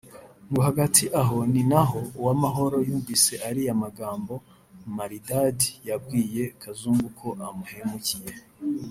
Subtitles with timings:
[0.49, 4.33] ngo hagati aha ni naho Uwamahoro yumvise ariya magambo
[4.95, 8.31] Maridadi yabwiye Kazungu ko amuhemukiye